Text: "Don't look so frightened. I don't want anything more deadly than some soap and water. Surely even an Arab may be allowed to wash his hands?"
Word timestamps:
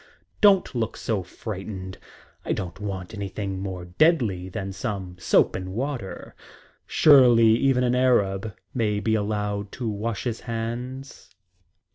"Don't 0.41 0.73
look 0.73 0.97
so 0.97 1.21
frightened. 1.21 1.99
I 2.43 2.53
don't 2.53 2.79
want 2.79 3.13
anything 3.13 3.59
more 3.59 3.85
deadly 3.85 4.49
than 4.49 4.71
some 4.73 5.15
soap 5.19 5.55
and 5.55 5.73
water. 5.73 6.35
Surely 6.87 7.49
even 7.51 7.83
an 7.83 7.93
Arab 7.93 8.55
may 8.73 8.99
be 8.99 9.13
allowed 9.13 9.71
to 9.73 9.87
wash 9.87 10.23
his 10.23 10.39
hands?" 10.39 11.29